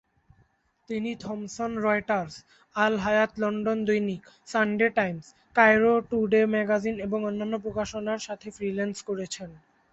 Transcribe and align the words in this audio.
তিনি 0.89 1.11
Thomson 1.15 1.71
Reuters, 1.77 2.33
Al-Hayat 2.75 3.31
London 3.37 3.79
দৈনিক, 3.85 4.21
Sunday 4.47 4.87
Times, 4.89 5.25
Cairo 5.55 5.93
Today 6.09 6.41
magazine 6.53 6.95
এবং 6.99 7.19
অন্যান্য 7.25 7.55
প্রকাশনার 7.61 8.19
সাথে 8.19 8.47
ফ্রিল্যান্স 8.51 8.97
করেছেন। 9.03 9.49